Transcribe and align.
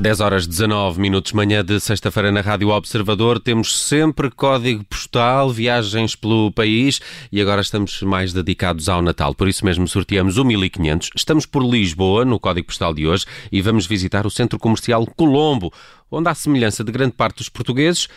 10 0.00 0.20
horas 0.20 0.46
19 0.46 1.00
minutos, 1.00 1.32
manhã 1.32 1.64
de 1.64 1.80
sexta-feira 1.80 2.30
na 2.30 2.40
Rádio 2.40 2.68
Observador. 2.68 3.40
Temos 3.40 3.76
sempre 3.76 4.30
código 4.30 4.84
postal, 4.84 5.50
viagens 5.50 6.14
pelo 6.14 6.52
país 6.52 7.00
e 7.32 7.40
agora 7.40 7.60
estamos 7.60 8.00
mais 8.02 8.32
dedicados 8.32 8.88
ao 8.88 9.02
Natal. 9.02 9.34
Por 9.34 9.48
isso 9.48 9.64
mesmo 9.64 9.88
sorteamos 9.88 10.38
o 10.38 10.44
1500. 10.44 11.10
Estamos 11.16 11.46
por 11.46 11.64
Lisboa, 11.64 12.24
no 12.24 12.38
código 12.38 12.68
postal 12.68 12.94
de 12.94 13.08
hoje, 13.08 13.26
e 13.50 13.60
vamos 13.60 13.86
visitar 13.88 14.24
o 14.24 14.30
Centro 14.30 14.56
Comercial 14.56 15.04
Colombo, 15.04 15.72
onde, 16.08 16.28
à 16.28 16.34
semelhança 16.34 16.84
de 16.84 16.92
grande 16.92 17.14
parte 17.14 17.38
dos 17.38 17.48
portugueses, 17.48 18.08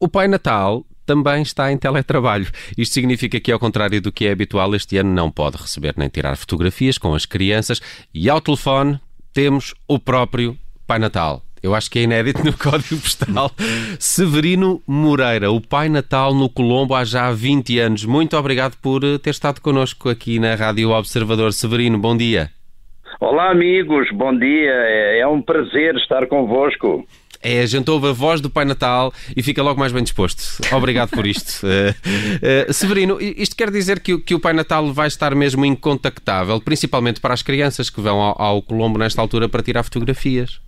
o 0.00 0.08
Pai 0.08 0.28
Natal 0.28 0.82
também 1.04 1.42
está 1.42 1.70
em 1.70 1.76
teletrabalho. 1.76 2.50
Isto 2.76 2.94
significa 2.94 3.38
que, 3.38 3.52
ao 3.52 3.58
contrário 3.58 4.00
do 4.00 4.10
que 4.10 4.26
é 4.26 4.32
habitual, 4.32 4.74
este 4.74 4.96
ano 4.96 5.12
não 5.12 5.30
pode 5.30 5.58
receber 5.58 5.92
nem 5.98 6.08
tirar 6.08 6.36
fotografias 6.38 6.96
com 6.96 7.14
as 7.14 7.26
crianças 7.26 7.82
e 8.14 8.30
ao 8.30 8.40
telefone 8.40 8.98
temos 9.34 9.74
o 9.86 9.98
próprio 9.98 10.58
Pai 10.88 10.98
Natal. 10.98 11.42
Eu 11.62 11.74
acho 11.74 11.90
que 11.90 11.98
é 11.98 12.02
inédito 12.02 12.42
no 12.42 12.52
Código 12.56 12.98
Postal. 12.98 13.50
Severino 13.98 14.80
Moreira, 14.86 15.50
o 15.52 15.60
Pai 15.60 15.86
Natal 15.90 16.32
no 16.32 16.48
Colombo 16.48 16.94
há 16.94 17.04
já 17.04 17.30
20 17.30 17.78
anos. 17.78 18.04
Muito 18.06 18.34
obrigado 18.38 18.74
por 18.80 19.04
eh, 19.04 19.18
ter 19.18 19.30
estado 19.30 19.60
connosco 19.60 20.08
aqui 20.08 20.38
na 20.38 20.54
Rádio 20.54 20.88
Observador. 20.90 21.52
Severino, 21.52 21.98
bom 21.98 22.16
dia. 22.16 22.50
Olá, 23.20 23.50
amigos, 23.50 24.08
bom 24.14 24.34
dia. 24.34 24.70
É, 24.70 25.18
é 25.20 25.26
um 25.26 25.42
prazer 25.42 25.94
estar 25.96 26.26
convosco. 26.26 27.06
É, 27.42 27.60
a 27.60 27.66
gente 27.66 27.90
ouve 27.90 28.08
a 28.08 28.12
voz 28.12 28.40
do 28.40 28.48
Pai 28.48 28.64
Natal 28.64 29.12
e 29.36 29.42
fica 29.42 29.62
logo 29.62 29.78
mais 29.78 29.92
bem 29.92 30.02
disposto. 30.02 30.42
Obrigado 30.74 31.10
por 31.10 31.26
isto. 31.26 31.66
Uh, 31.66 31.90
uh, 32.70 32.72
Severino, 32.72 33.18
isto 33.20 33.54
quer 33.54 33.70
dizer 33.70 34.00
que, 34.00 34.18
que, 34.18 34.34
o 34.34 34.40
Pai 34.40 34.54
Natal 34.54 34.90
vai 34.92 35.06
estar 35.06 35.34
mesmo 35.34 35.66
incontactável, 35.66 36.58
principalmente 36.62 37.20
para 37.20 37.34
as 37.34 37.42
crianças 37.42 37.90
que 37.90 38.00
vão 38.00 38.20
ao, 38.20 38.40
ao 38.40 38.62
Colombo 38.62 38.98
nesta 38.98 39.20
altura 39.20 39.50
para 39.50 39.62
tirar 39.62 39.82
fotografias. 39.82 40.66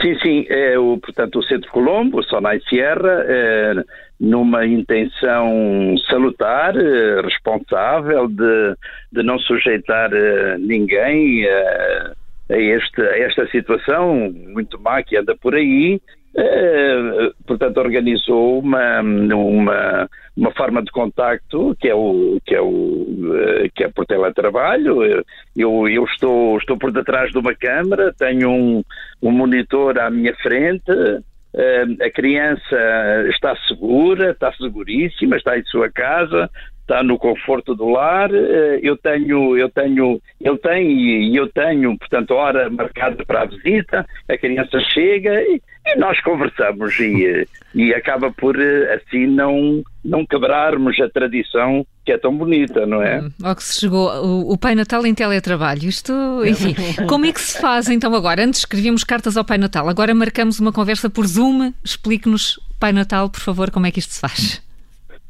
Sim, 0.00 0.18
sim, 0.20 0.46
é 0.48 0.78
o, 0.78 0.98
portanto, 0.98 1.38
o 1.38 1.42
Centro 1.42 1.70
Colombo, 1.70 2.20
o 2.20 2.22
Sonai 2.22 2.58
Sierra, 2.60 3.22
é, 3.26 3.74
numa 4.18 4.66
intenção 4.66 5.94
salutar, 6.08 6.74
é, 6.74 7.20
responsável 7.20 8.26
de, 8.26 8.76
de 9.12 9.22
não 9.22 9.38
sujeitar 9.38 10.10
é, 10.12 10.56
ninguém 10.56 11.46
a, 11.46 12.12
a, 12.50 12.56
este, 12.58 13.02
a 13.02 13.18
esta 13.18 13.46
situação 13.48 14.32
muito 14.48 14.80
má 14.80 15.02
que 15.02 15.18
anda 15.18 15.36
por 15.36 15.54
aí, 15.54 16.00
é, 16.36 17.32
portanto, 17.46 17.78
organizou 17.78 18.60
uma, 18.60 19.00
uma, 19.00 20.08
uma 20.36 20.52
forma 20.52 20.82
de 20.82 20.90
contacto 20.92 21.76
que 21.80 21.88
é 21.88 21.94
o 21.94 22.38
que 22.46 22.54
é 22.54 22.60
o 22.60 23.06
eh, 23.34 23.68
que 23.74 23.84
é 23.84 23.88
por 23.88 24.06
teletrabalho. 24.06 25.02
Eu, 25.56 25.88
eu 25.88 26.04
estou 26.04 26.56
estou 26.58 26.78
por 26.78 26.92
detrás 26.92 27.32
de 27.32 27.38
uma 27.38 27.54
câmara, 27.54 28.14
tenho 28.16 28.48
um, 28.48 28.84
um 29.20 29.30
monitor 29.32 29.98
à 29.98 30.08
minha 30.08 30.34
frente. 30.36 30.90
Eh, 31.52 31.84
a 32.00 32.10
criança 32.10 32.78
está 33.28 33.56
segura, 33.66 34.30
está 34.30 34.52
seguríssima, 34.52 35.36
está 35.36 35.58
em 35.58 35.64
sua 35.64 35.90
casa, 35.90 36.48
está 36.90 37.04
no 37.04 37.16
conforto 37.16 37.74
do 37.74 37.88
lar. 37.88 38.30
Eh, 38.34 38.80
eu 38.82 38.96
tenho, 38.96 39.56
eu 39.56 39.70
tenho, 39.70 40.20
ele 40.40 40.58
tem 40.58 40.90
e 40.90 41.36
eu 41.36 41.48
tenho, 41.48 41.96
portanto, 41.96 42.32
hora 42.32 42.68
marcada 42.68 43.24
para 43.24 43.42
a 43.42 43.46
visita. 43.46 44.04
A 44.28 44.36
criança 44.36 44.80
chega 44.92 45.40
e, 45.42 45.62
e 45.86 45.96
nós 45.96 46.20
conversamos 46.20 46.98
e, 46.98 47.46
e 47.74 47.94
acaba 47.94 48.32
por 48.32 48.60
eh, 48.60 48.94
assim 48.94 49.26
não 49.26 49.82
não 50.02 50.24
quebrarmos 50.24 50.98
a 50.98 51.10
tradição 51.10 51.86
que 52.06 52.12
é 52.12 52.16
tão 52.16 52.34
bonita, 52.34 52.86
não 52.86 53.02
é? 53.02 53.20
Hum, 53.20 53.30
ao 53.42 53.54
que 53.54 53.62
se 53.62 53.80
chegou 53.80 54.08
o, 54.24 54.52
o 54.52 54.58
Pai 54.58 54.74
Natal 54.74 55.06
em 55.06 55.14
teletrabalho. 55.14 55.86
Isto, 55.86 56.12
enfim, 56.44 56.74
como 57.06 57.26
é 57.26 57.32
que 57.32 57.40
se 57.40 57.60
faz 57.60 57.88
então 57.88 58.14
agora? 58.14 58.42
Antes 58.42 58.60
escrevíamos 58.60 59.04
cartas 59.04 59.36
ao 59.36 59.44
Pai 59.44 59.58
Natal, 59.58 59.88
agora 59.88 60.14
marcamos 60.14 60.58
uma 60.58 60.72
conversa 60.72 61.08
por 61.10 61.26
Zoom. 61.26 61.72
Explique-nos, 61.84 62.58
Pai 62.80 62.92
Natal, 62.92 63.28
por 63.28 63.40
favor, 63.40 63.70
como 63.70 63.86
é 63.86 63.90
que 63.90 63.98
isto 63.98 64.14
se 64.14 64.20
faz? 64.20 64.69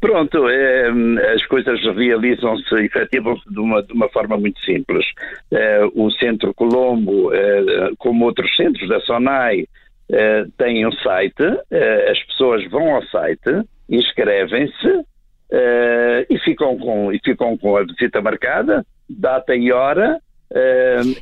Pronto, 0.01 0.49
é, 0.49 0.89
as 1.35 1.45
coisas 1.47 1.79
realizam-se 1.95 2.75
efetivamente 2.77 3.43
de 3.51 3.61
uma, 3.61 3.83
de 3.83 3.93
uma 3.93 4.09
forma 4.09 4.39
muito 4.39 4.59
simples. 4.61 5.05
É, 5.53 5.85
o 5.95 6.11
Centro 6.13 6.55
Colombo, 6.55 7.33
é, 7.35 7.91
como 7.99 8.25
outros 8.25 8.55
centros 8.57 8.89
da 8.89 8.99
SONAI, 9.01 9.67
é, 10.11 10.45
tem 10.57 10.87
um 10.87 10.93
site, 10.93 11.43
é, 11.71 12.11
as 12.11 12.19
pessoas 12.25 12.69
vão 12.71 12.95
ao 12.95 13.03
site, 13.09 13.63
inscrevem-se 13.91 15.05
é, 15.53 16.27
e, 16.31 16.39
ficam 16.39 16.79
com, 16.79 17.13
e 17.13 17.21
ficam 17.23 17.59
com 17.59 17.77
a 17.77 17.85
visita 17.85 18.23
marcada, 18.23 18.85
data 19.09 19.55
e 19.55 19.71
hora. 19.71 20.19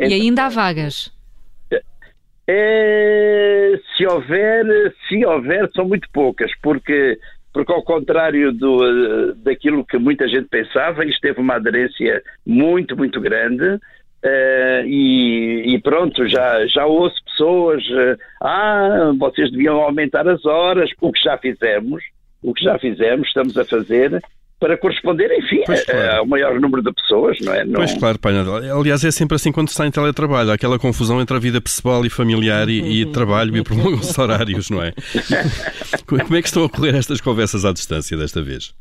e 0.09 0.15
ainda 0.15 0.47
há 0.47 0.49
vagas? 0.49 1.13
se 3.95 4.07
houver, 4.07 4.65
se 5.07 5.27
houver, 5.27 5.69
são 5.75 5.87
muito 5.87 6.09
poucas, 6.11 6.51
porque 6.63 7.19
porque 7.59 7.73
ao 7.73 7.83
contrário 7.83 8.53
do, 8.53 8.87
eh, 8.87 9.35
daquilo 9.39 9.85
que 9.85 9.99
muita 9.99 10.29
gente 10.29 10.47
pensava, 10.49 11.05
isto 11.05 11.21
teve 11.21 11.41
uma 11.41 11.57
aderência 11.57 12.23
muito, 12.47 12.97
muito 12.97 13.21
grande. 13.21 13.81
Uh, 14.25 14.87
e, 14.87 15.75
e, 15.75 15.81
pronto, 15.81 16.29
já, 16.29 16.65
já 16.69 16.87
ouço 16.87 17.17
pessoas, 17.25 17.83
uh, 17.87 18.17
ah, 18.41 19.13
vocês 19.19 19.51
deviam 19.51 19.77
aumentar 19.81 20.29
as 20.29 20.45
horas, 20.45 20.89
o 21.01 21.11
que 21.11 21.21
já 21.21 21.37
fizemos, 21.37 22.01
o 22.43 22.55
que 22.55 22.65
já 22.65 22.79
fizemos, 22.79 23.27
estamos 23.27 23.57
a 23.57 23.65
fazer, 23.65 24.21
para 24.61 24.77
corresponder, 24.77 25.31
enfim, 25.39 25.63
claro. 25.65 26.19
ao 26.19 26.27
maior 26.27 26.61
número 26.61 26.83
de 26.83 26.93
pessoas, 26.93 27.39
não 27.41 27.55
é? 27.55 27.65
Não... 27.65 27.75
Pois 27.75 27.95
claro, 27.95 28.19
Pai 28.19 28.35
Aliás, 28.37 29.05
é 29.05 29.11
sempre 29.11 29.37
assim 29.37 29.53
quando 29.53 29.69
se 29.69 29.75
está 29.75 29.87
em 29.87 29.91
teletrabalho, 29.91 30.51
há 30.51 30.55
aquela 30.55 30.79
confusão 30.79 31.21
entre 31.21 31.37
a 31.37 31.41
vida 31.41 31.61
pessoal 31.61 32.05
e 32.05 32.11
familiar 32.11 32.69
e, 32.69 33.03
e 33.03 33.07
trabalho 33.13 33.57
e 33.57 33.63
prolongam-se 33.63 34.21
horários, 34.21 34.69
não 34.71 34.83
é? 34.83 34.93
Como 36.07 36.37
é 36.37 36.43
que 36.43 36.49
estão 36.49 36.63
a 36.63 36.67
ocorrer 36.67 36.95
estas 36.97 37.21
conversas 37.21 37.65
à 37.65 37.73
distância 37.73 38.17
desta 38.17 38.43
vez? 38.43 38.75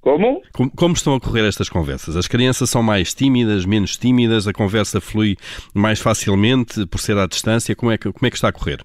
Como? 0.00 0.42
como? 0.52 0.70
como? 0.72 0.94
estão 0.94 1.12
a 1.12 1.16
ocorrer 1.16 1.44
estas 1.44 1.68
conversas? 1.68 2.16
As 2.16 2.26
crianças 2.26 2.68
são 2.68 2.82
mais 2.82 3.14
tímidas, 3.14 3.64
menos 3.64 3.96
tímidas? 3.96 4.48
A 4.48 4.52
conversa 4.52 5.00
flui 5.00 5.36
mais 5.72 6.00
facilmente 6.00 6.84
por 6.86 6.98
ser 6.98 7.16
à 7.16 7.26
distância? 7.26 7.76
Como 7.76 7.92
é 7.92 7.96
que, 7.96 8.12
como 8.12 8.26
é 8.26 8.30
que 8.30 8.36
está 8.36 8.48
a 8.48 8.52
correr? 8.52 8.84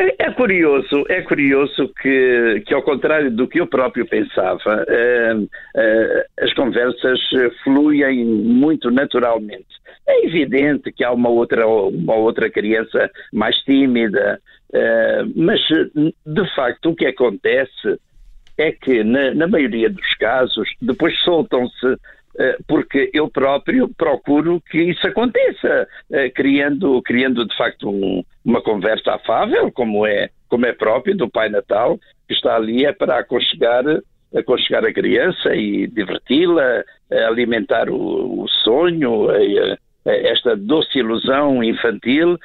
É, 0.00 0.28
é, 0.28 0.30
curioso, 0.32 1.04
é 1.10 1.20
curioso 1.20 1.92
que, 2.00 2.62
que, 2.66 2.72
ao 2.72 2.82
contrário 2.82 3.30
do 3.30 3.46
que 3.46 3.60
eu 3.60 3.66
próprio 3.66 4.06
pensava, 4.06 4.82
eh, 4.88 5.34
eh, 5.76 6.26
as 6.40 6.54
conversas 6.54 7.20
fluem 7.62 8.24
muito 8.24 8.90
naturalmente. 8.90 9.68
É 10.08 10.24
evidente 10.24 10.90
que 10.90 11.04
há 11.04 11.12
uma 11.12 11.28
outra, 11.28 11.66
uma 11.66 12.14
outra 12.14 12.48
criança 12.48 13.10
mais 13.30 13.54
tímida, 13.56 14.40
eh, 14.72 15.22
mas 15.36 15.60
de 15.68 16.54
facto 16.54 16.90
o 16.90 16.96
que 16.96 17.04
acontece 17.04 18.00
é 18.56 18.72
que, 18.72 19.04
na, 19.04 19.34
na 19.34 19.46
maioria 19.48 19.90
dos 19.90 20.14
casos, 20.14 20.66
depois 20.80 21.14
soltam-se 21.22 21.96
porque 22.66 23.10
eu 23.12 23.28
próprio 23.28 23.88
procuro 23.96 24.62
que 24.70 24.78
isso 24.78 25.06
aconteça, 25.06 25.86
eh, 26.10 26.30
criando, 26.30 27.02
criando 27.02 27.46
de 27.46 27.56
facto 27.56 27.90
um, 27.90 28.24
uma 28.44 28.62
conversa 28.62 29.12
afável, 29.12 29.70
como 29.70 30.06
é, 30.06 30.30
como 30.48 30.64
é 30.64 30.72
próprio 30.72 31.16
do 31.16 31.28
Pai 31.28 31.48
Natal, 31.48 31.98
que 32.26 32.34
está 32.34 32.56
ali 32.56 32.86
é 32.86 32.92
para 32.92 33.18
aconchegar, 33.18 33.84
aconchegar 34.34 34.84
a 34.84 34.92
criança 34.92 35.54
e 35.54 35.86
diverti-la, 35.86 36.84
alimentar 37.28 37.90
o, 37.90 38.42
o 38.42 38.48
sonho, 38.64 39.28
esta 40.04 40.56
doce 40.56 40.98
ilusão 40.98 41.62
infantil 41.62 42.38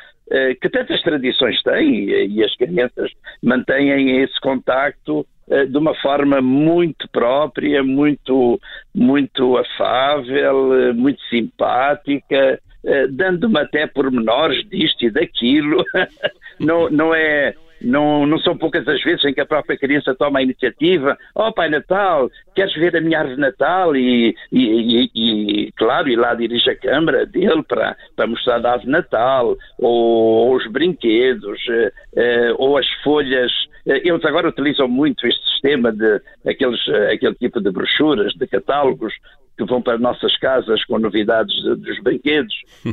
que 0.59 0.69
tantas 0.69 1.01
tradições 1.03 1.61
têm 1.61 2.09
e 2.09 2.43
as 2.43 2.55
crianças 2.55 3.11
mantêm 3.43 4.21
esse 4.23 4.39
contacto 4.41 5.23
eh, 5.23 5.34
de 5.47 5.77
uma 5.77 5.93
forma 5.95 6.41
muito 6.41 7.07
própria, 7.09 7.83
muito, 7.83 8.59
muito 8.93 9.57
afável, 9.57 10.73
eh, 10.73 10.93
muito 10.93 11.21
simpática, 11.29 12.59
eh, 12.83 13.07
dando-me 13.07 13.59
até 13.59 13.85
pormenores 13.87 14.67
disto 14.69 15.05
e 15.05 15.11
daquilo. 15.11 15.83
Não, 16.57 16.89
não 16.89 17.13
é 17.13 17.53
não, 17.81 18.25
não 18.25 18.39
são 18.39 18.57
poucas 18.57 18.87
as 18.87 19.01
vezes 19.03 19.23
em 19.25 19.33
que 19.33 19.41
a 19.41 19.45
própria 19.45 19.77
criança 19.77 20.15
toma 20.15 20.39
a 20.39 20.43
iniciativa. 20.43 21.17
Oh, 21.35 21.51
Pai 21.51 21.69
Natal, 21.69 22.29
queres 22.55 22.73
ver 22.73 22.95
a 22.95 23.01
minha 23.01 23.19
árvore 23.19 23.39
Natal? 23.39 23.95
E, 23.95 24.35
e, 24.51 24.59
e, 24.61 25.11
e, 25.13 25.71
claro, 25.73 26.09
e 26.09 26.15
lá 26.15 26.33
dirige 26.33 26.69
a 26.69 26.77
câmara 26.77 27.25
dele 27.25 27.63
para, 27.63 27.95
para 28.15 28.27
mostrar 28.27 28.65
a 28.65 28.71
árvore 28.71 28.91
Natal, 28.91 29.57
ou, 29.77 30.47
ou 30.47 30.55
os 30.55 30.65
brinquedos, 30.71 31.59
eh, 31.69 31.91
eh, 32.15 32.53
ou 32.57 32.77
as 32.77 32.87
folhas. 33.03 33.51
Eh, 33.85 34.07
eles 34.07 34.23
agora 34.25 34.49
utilizam 34.49 34.87
muito 34.87 35.27
este 35.27 35.43
sistema 35.51 35.91
de 35.91 36.21
aqueles, 36.45 36.79
aquele 37.11 37.35
tipo 37.35 37.61
de 37.61 37.71
brochuras, 37.71 38.33
de 38.33 38.47
catálogos, 38.47 39.13
que 39.57 39.63
vão 39.63 39.81
para 39.81 39.97
nossas 39.97 40.37
casas 40.37 40.83
com 40.85 40.99
novidades 40.99 41.55
dos 41.63 41.99
brinquedos, 42.03 42.53
um, 42.85 42.91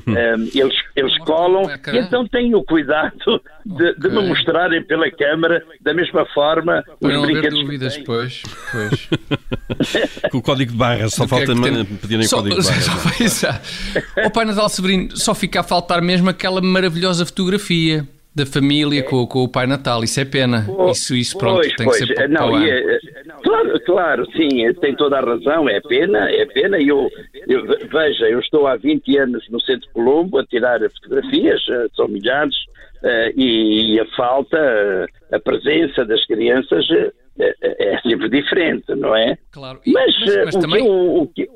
eles, 0.55 0.75
eles 0.95 1.19
colam 1.19 1.65
e 1.93 1.99
então 1.99 2.27
têm 2.27 2.55
o 2.55 2.63
cuidado 2.63 3.43
de, 3.67 3.95
de 3.95 4.09
me 4.09 4.29
mostrarem 4.29 4.83
pela 4.85 5.11
câmara 5.11 5.65
da 5.81 5.93
mesma 5.93 6.25
forma 6.27 6.85
os 7.01 7.23
brinquedos. 7.23 7.61
dúvidas, 7.61 7.99
pois. 7.99 8.43
pois. 8.71 9.09
com 10.31 10.39
o 10.39 10.43
código 10.43 10.71
de 10.71 10.79
barras, 10.79 11.15
só 11.15 11.27
falta 11.27 11.53
é 11.53 11.85
pedirem 12.01 12.27
só, 12.27 12.37
código 12.37 12.61
de 12.61 12.69
barras. 12.69 13.33
Só, 13.33 13.49
o 14.25 14.31
Pai 14.31 14.45
Natal 14.45 14.69
Severino, 14.69 15.17
só 15.17 15.35
fica 15.35 15.61
a 15.61 15.65
faltar 15.65 16.01
mesmo 16.01 16.31
aquela 16.31 16.61
maravilhosa 16.61 17.27
fotografia. 17.27 18.07
Da 18.35 18.47
família 18.47 19.03
com, 19.03 19.27
com, 19.27 19.45
o 19.45 19.49
Pai 19.49 19.67
Natal. 19.67 20.03
Isso 20.03 20.19
é 20.21 20.25
pena. 20.25 20.67
Isso, 20.91 21.15
isso 21.15 21.37
pronto, 21.37 21.61
pois, 21.61 21.75
tem 21.75 21.87
pois. 21.87 21.99
que 21.99 22.07
ser 22.07 22.15
para, 22.15 22.29
não, 22.29 22.51
para 22.51 22.69
é, 22.69 22.99
claro, 23.43 23.81
claro, 23.85 24.27
sim, 24.33 24.73
tem 24.81 24.95
toda 24.97 25.19
a 25.19 25.25
razão. 25.25 25.69
É 25.69 25.81
pena, 25.81 26.31
é 26.31 26.47
pena. 26.47 26.79
E 26.79 26.89
eu, 26.89 27.11
eu, 27.47 27.67
veja, 27.91 28.29
eu 28.29 28.41
estou 28.41 28.67
há 28.67 28.77
20 28.77 29.19
anos 29.19 29.49
no 29.51 29.61
Centro 29.61 29.89
Colombo 29.93 30.39
a 30.39 30.47
tirar 30.47 30.81
fotografias, 30.81 31.61
eh, 31.69 31.87
são 31.95 32.09
milhares, 32.09 32.55
uh, 33.03 33.39
e, 33.39 34.01
a 34.01 34.07
falta, 34.17 35.07
a 35.31 35.39
presença 35.39 36.05
das 36.05 36.25
crianças 36.27 36.87
é, 37.39 37.55
é, 37.63 38.01
sempre 38.01 38.29
diferente, 38.29 38.95
não 38.95 39.15
é? 39.15 39.37
Claro. 39.51 39.81
E, 39.85 39.93
mas, 39.93 40.15
mas, 40.21 40.45
mas 40.47 40.57
também... 40.57 40.83
o, 40.89 41.27
que, 41.35 41.49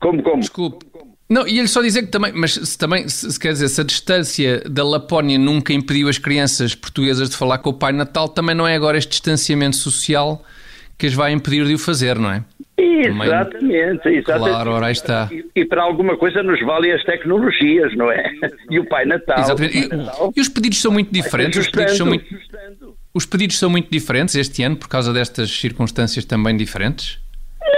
como, 0.00 0.22
como? 0.22 0.40
Desculpe. 0.40 0.86
Não, 1.28 1.46
e 1.48 1.58
ele 1.58 1.68
só 1.68 1.80
dizer 1.80 2.02
que 2.02 2.08
também, 2.08 2.32
mas 2.34 2.54
se 2.54 2.76
também, 2.76 3.08
se, 3.08 3.38
quer 3.40 3.52
dizer, 3.52 3.68
se 3.68 3.80
a 3.80 3.84
distância 3.84 4.62
da 4.68 4.84
Lapónia 4.84 5.38
nunca 5.38 5.72
impediu 5.72 6.08
as 6.08 6.18
crianças 6.18 6.74
portuguesas 6.74 7.30
de 7.30 7.36
falar 7.36 7.58
com 7.58 7.70
o 7.70 7.74
Pai 7.74 7.92
Natal, 7.92 8.28
também 8.28 8.54
não 8.54 8.66
é 8.66 8.74
agora 8.74 8.98
este 8.98 9.10
distanciamento 9.10 9.76
social 9.76 10.44
que 10.98 11.06
as 11.06 11.14
vai 11.14 11.32
impedir 11.32 11.64
de 11.64 11.74
o 11.74 11.78
fazer, 11.78 12.18
não 12.18 12.30
é? 12.30 12.44
Exatamente, 12.76 14.08
exatamente. 14.08 14.24
Claro, 14.24 14.70
ora 14.72 14.86
aí 14.86 14.92
está. 14.92 15.28
E, 15.32 15.60
e, 15.60 15.64
para 15.64 15.82
alguma 15.82 16.16
coisa 16.16 16.42
nos 16.42 16.60
valem 16.60 16.92
as 16.92 17.02
tecnologias, 17.04 17.96
não 17.96 18.10
é? 18.10 18.32
E 18.70 18.78
o 18.78 18.86
Pai 18.86 19.04
Natal. 19.04 19.38
Exatamente. 19.38 19.88
Pai 19.88 19.98
Natal, 19.98 20.32
e, 20.34 20.38
e, 20.38 20.42
os 20.42 20.48
pedidos 20.48 20.80
são 20.80 20.92
muito 20.92 21.12
diferentes. 21.12 21.58
Os 21.58 21.68
pedidos 21.68 21.96
são 21.96 22.06
muito, 22.06 22.24
os 23.12 23.26
pedidos 23.26 23.58
são 23.58 23.70
muito 23.70 23.90
diferentes 23.90 24.34
este 24.34 24.62
ano 24.62 24.76
por 24.76 24.88
causa 24.88 25.12
destas 25.12 25.50
circunstâncias 25.50 26.24
também 26.24 26.56
diferentes? 26.56 27.23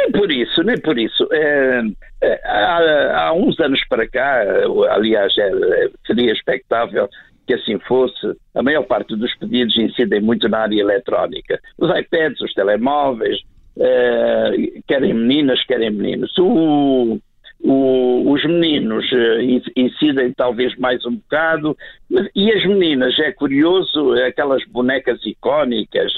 Nem 0.06 0.12
por 0.12 0.30
isso, 0.30 0.62
nem 0.62 0.80
por 0.80 0.98
isso. 0.98 1.28
É, 1.32 1.82
é, 2.22 2.40
há, 2.44 3.26
há, 3.26 3.32
uns 3.32 3.58
anos 3.60 3.80
para 3.88 4.08
cá, 4.08 4.42
aliás, 4.90 5.36
é, 5.38 5.88
seria 6.06 6.32
expectável 6.32 7.08
que 7.46 7.54
assim 7.54 7.78
fosse, 7.80 8.36
a 8.54 8.62
maior 8.62 8.84
parte 8.84 9.14
dos 9.16 9.34
pedidos 9.36 9.76
incidem 9.76 10.20
muito 10.20 10.48
na 10.48 10.60
área 10.60 10.80
eletrónica. 10.80 11.60
Os 11.78 11.96
iPads, 11.96 12.40
os 12.40 12.52
telemóveis, 12.54 13.38
é, 13.78 14.52
querem 14.86 15.14
meninas, 15.14 15.64
querem 15.64 15.90
meninos. 15.90 16.36
O, 16.38 17.20
o, 17.60 18.32
os 18.32 18.44
meninos 18.44 19.04
uh, 19.12 19.70
incidem 19.76 20.32
talvez 20.32 20.76
mais 20.76 21.04
um 21.06 21.16
bocado, 21.16 21.76
mas, 22.10 22.28
e 22.34 22.50
as 22.52 22.64
meninas, 22.66 23.18
é 23.18 23.32
curioso, 23.32 24.12
aquelas 24.26 24.64
bonecas 24.66 25.24
icónicas, 25.24 26.12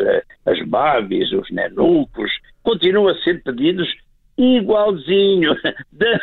as 0.47 0.61
Barbies, 0.67 1.31
os 1.33 1.51
nenucos, 1.51 2.31
continuam 2.69 3.09
a 3.09 3.15
ser 3.23 3.43
pedidos 3.43 3.89
igualzinho, 4.37 5.55
da, 5.91 6.21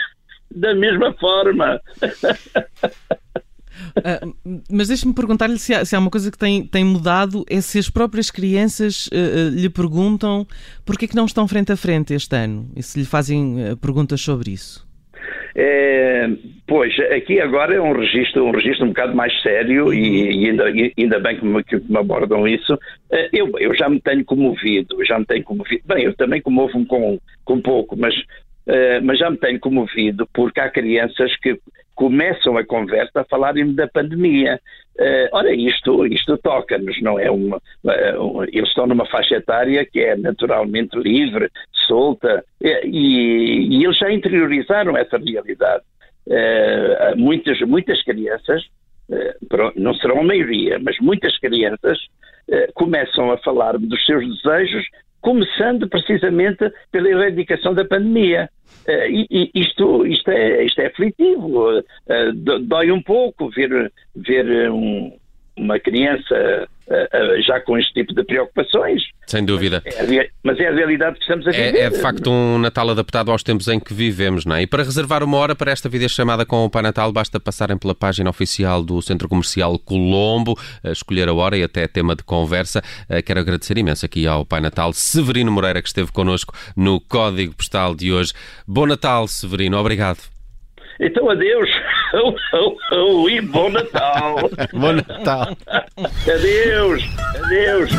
da 0.52 0.76
mesma 0.76 1.12
forma. 1.14 1.82
Uh, 3.98 4.62
mas 4.70 4.90
deixe-me 4.90 5.14
perguntar-lhe 5.14 5.58
se, 5.58 5.84
se, 5.84 5.96
há 5.96 6.00
uma 6.00 6.12
coisa 6.12 6.30
que 6.30 6.38
tem, 6.38 6.66
tem 6.68 6.84
mudado, 6.84 7.44
é 7.50 7.60
se 7.60 7.80
as 7.80 7.90
próprias 7.90 8.30
crianças 8.30 9.08
uh, 9.08 9.50
lhe 9.50 9.70
perguntam 9.70 10.48
porque 10.86 11.06
é 11.06 11.08
que 11.08 11.16
não 11.16 11.26
estão 11.26 11.48
frente 11.48 11.72
a 11.72 11.76
frente 11.76 12.14
este 12.14 12.36
ano, 12.36 12.72
e 12.76 12.84
se 12.84 13.00
lhe 13.00 13.06
fazem 13.06 13.72
uh, 13.72 13.78
perguntas 13.78 14.22
sobre 14.22 14.52
isso. 14.52 14.85
É, 15.58 16.28
pois, 16.68 16.94
aqui 17.16 17.40
agora 17.40 17.74
é 17.74 17.80
um 17.80 17.94
registro, 17.94 18.46
um 18.46 18.52
registro 18.52 18.86
um 18.86 18.90
bocado 18.90 19.16
mais 19.16 19.42
sério 19.42 19.94
e, 19.94 20.44
e 20.44 20.50
ainda, 20.50 20.66
ainda 20.66 21.20
bem 21.20 21.38
que 21.38 21.46
me, 21.46 21.64
que 21.64 21.78
me, 21.78 21.98
abordam 21.98 22.46
isso. 22.46 22.78
É, 23.10 23.30
eu, 23.32 23.50
eu 23.58 23.74
já 23.74 23.88
me 23.88 24.02
tenho 24.02 24.26
comovido, 24.26 25.04
já 25.06 25.18
me 25.18 25.26
tenho 25.26 25.44
comovido. 25.46 25.82
Bem, 25.86 26.04
eu 26.04 26.14
também 26.14 26.42
comovo-me 26.42 26.86
com, 26.86 27.18
com 27.46 27.62
pouco, 27.62 27.96
mas, 27.96 28.14
é, 28.68 29.00
mas 29.00 29.18
já 29.18 29.30
me 29.30 29.38
tenho 29.38 29.58
comovido 29.58 30.28
porque 30.34 30.60
há 30.60 30.70
crianças 30.70 31.34
que 31.38 31.58
começam 31.96 32.58
a 32.58 32.66
conversa 32.66 33.22
a 33.22 33.26
falarem 33.26 33.74
da 33.74 33.88
pandemia. 33.88 34.60
Uh, 35.00 35.28
ora, 35.32 35.54
isto, 35.54 36.06
isto 36.08 36.38
toca-nos, 36.38 37.02
não 37.02 37.20
é? 37.20 37.30
Uma, 37.32 37.58
uh, 37.58 38.44
eles 38.52 38.70
estão 38.70 38.86
numa 38.86 39.06
faixa 39.06 39.36
etária 39.36 39.86
que 39.86 40.00
é 40.00 40.16
naturalmente 40.16 40.98
livre, 40.98 41.50
solta, 41.88 42.44
uh, 42.62 42.68
e, 42.86 43.78
e, 43.78 43.84
eles 43.84 43.98
já 43.98 44.12
interiorizaram 44.12 44.96
essa 44.98 45.18
realidade. 45.18 45.84
muitas, 47.18 47.60
muitas 47.62 48.02
crianças, 48.04 48.64
não 49.76 49.94
serão 49.96 50.22
a 50.22 50.24
maioria, 50.24 50.80
mas 50.80 50.98
muitas 51.00 51.38
crianças 51.38 52.00
começam 52.74 53.32
a 53.32 53.38
falar 53.38 53.78
dos 53.78 54.06
seus 54.06 54.24
desejos 54.28 54.86
começando 55.26 55.90
precisamente 55.90 56.72
pela 56.92 57.10
erradicação 57.10 57.74
da 57.74 57.84
pandemia. 57.84 58.48
Uh, 58.88 59.10
e, 59.10 59.50
isto, 59.56 60.06
isto, 60.06 60.30
é, 60.30 60.64
isto 60.64 60.80
é 60.80 60.86
aflitivo, 60.86 61.80
uh, 61.80 62.60
dói 62.62 62.92
um 62.92 63.02
pouco 63.02 63.50
ver, 63.50 63.92
ver 64.16 64.70
um, 64.70 65.18
uma 65.58 65.80
criança 65.80 66.70
já 67.46 67.60
com 67.62 67.78
este 67.78 67.94
tipo 67.94 68.14
de 68.14 68.24
preocupações. 68.24 69.04
Sem 69.28 69.44
dúvida. 69.44 69.82
É, 69.86 70.30
mas 70.44 70.60
é 70.60 70.68
a 70.68 70.72
realidade 70.72 71.18
que 71.18 71.24
estamos 71.24 71.48
a 71.48 71.52
viver. 71.52 71.76
É, 71.76 71.82
é, 71.82 71.90
de 71.90 72.00
facto 72.00 72.30
um 72.30 72.60
Natal 72.60 72.90
adaptado 72.90 73.32
aos 73.32 73.42
tempos 73.42 73.68
em 73.68 73.80
que 73.80 73.94
vivemos, 73.94 74.46
não 74.46 74.56
é? 74.56 74.62
E 74.62 74.68
para 74.68 74.84
reservar 74.84 75.24
uma 75.24 75.38
hora 75.38 75.56
para 75.56 75.72
esta 75.72 75.90
videochamada 75.90 76.46
com 76.46 76.64
o 76.64 76.70
Pai 76.70 76.84
Natal, 76.84 77.12
basta 77.12 77.40
passarem 77.40 77.78
pela 77.78 77.96
página 77.96 78.30
oficial 78.30 78.84
do 78.84 79.02
Centro 79.02 79.28
Comercial 79.28 79.80
Colombo, 79.80 80.56
escolher 80.86 81.28
a 81.28 81.34
hora 81.34 81.58
e 81.58 81.64
até 81.64 81.88
tema 81.88 82.16
de 82.16 82.24
conversa. 82.24 82.82
Quero 83.26 83.40
agradecer 83.40 83.78
imenso 83.78 84.06
aqui 84.06 84.28
ao 84.28 84.46
Pai 84.46 84.62
Natal 84.62 84.94
Severino 84.94 85.52
Moreira, 85.52 85.82
que 85.82 85.88
esteve 85.88 86.12
connosco 86.12 86.54
no 86.76 87.02
Código 87.02 87.56
Postal 87.56 87.96
de 87.96 88.12
hoje. 88.12 88.34
Bom 88.68 88.86
Natal, 88.86 89.28
Severino. 89.28 89.78
Obrigado. 89.78 90.20
Então, 91.00 91.30
adeus. 91.30 91.70
E 93.30 93.42
bom 93.42 93.70
Natal. 93.70 94.38
bom 94.72 94.94
Natal. 94.94 95.58
adeus. 95.98 97.04
Adeus. 97.44 97.92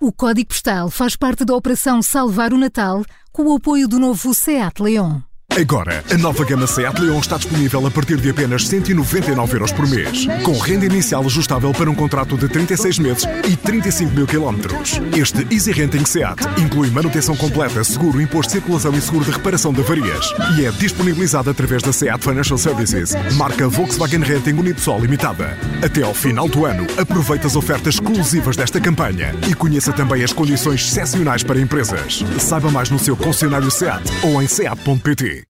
O 0.00 0.12
Código 0.12 0.48
Postal 0.48 0.90
faz 0.90 1.14
parte 1.14 1.44
da 1.44 1.54
Operação 1.54 2.02
Salvar 2.02 2.52
o 2.52 2.58
Natal 2.58 3.04
com 3.32 3.44
o 3.44 3.54
apoio 3.54 3.86
do 3.86 4.00
novo 4.00 4.34
SEAT 4.34 4.82
Leon. 4.82 5.29
Agora, 5.58 6.02
a 6.08 6.16
nova 6.16 6.44
gama 6.44 6.66
Seat 6.66 7.02
Leon 7.02 7.18
está 7.18 7.36
disponível 7.36 7.84
a 7.84 7.90
partir 7.90 8.16
de 8.18 8.30
apenas 8.30 8.66
199 8.68 9.56
euros 9.56 9.72
por 9.72 9.86
mês, 9.86 10.26
com 10.44 10.56
renda 10.56 10.86
inicial 10.86 11.24
ajustável 11.26 11.72
para 11.72 11.90
um 11.90 11.94
contrato 11.94 12.38
de 12.38 12.48
36 12.48 12.98
meses 13.00 13.24
e 13.46 13.56
35 13.56 14.14
mil 14.14 14.26
quilómetros. 14.26 15.00
Este 15.14 15.46
Easy 15.52 15.72
Renting 15.72 16.04
Seat 16.06 16.40
inclui 16.56 16.88
manutenção 16.90 17.36
completa, 17.36 17.82
seguro, 17.82 18.20
imposto 18.20 18.52
de 18.52 18.60
circulação 18.60 18.94
e 18.94 19.00
seguro 19.00 19.24
de 19.24 19.32
reparação 19.32 19.72
de 19.72 19.80
avarias 19.80 20.32
e 20.56 20.64
é 20.64 20.70
disponibilizado 20.70 21.50
através 21.50 21.82
da 21.82 21.92
Seat 21.92 22.22
Financial 22.22 22.56
Services, 22.56 23.12
marca 23.34 23.68
Volkswagen 23.68 24.22
Renting 24.22 24.54
Unipessoal 24.54 25.00
Limitada. 25.00 25.58
Até 25.84 26.02
ao 26.02 26.14
final 26.14 26.48
do 26.48 26.64
ano, 26.64 26.86
aproveite 26.96 27.46
as 27.46 27.56
ofertas 27.56 27.94
exclusivas 27.94 28.56
desta 28.56 28.80
campanha 28.80 29.34
e 29.50 29.54
conheça 29.54 29.92
também 29.92 30.22
as 30.22 30.32
condições 30.32 30.86
excepcionais 30.86 31.42
para 31.42 31.60
empresas. 31.60 32.24
Saiba 32.38 32.70
mais 32.70 32.88
no 32.88 32.98
seu 32.98 33.16
concessionário 33.16 33.70
Seat 33.70 34.02
ou 34.22 34.40
em 34.40 34.46
seat.pt. 34.46 35.49